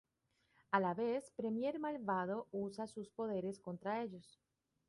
[0.71, 4.39] A la vez, Premier Malvado usa sus poderes contra ellos.